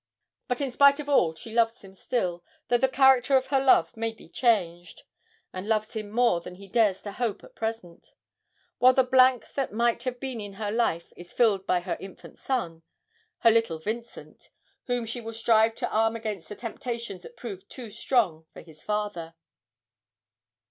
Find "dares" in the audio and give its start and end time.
6.67-7.03